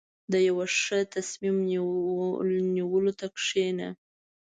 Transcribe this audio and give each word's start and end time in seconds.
•د 0.31 0.33
یو 0.47 0.57
ښه 0.81 0.99
تصمیم 1.13 1.57
نیولو 2.75 3.11
ته 3.19 3.27
کښېنه. 3.37 3.89